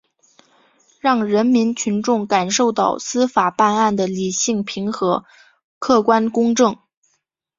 [0.99, 5.23] 让人民群众感受到司法办案的理性平和、
[5.77, 6.75] 客观公正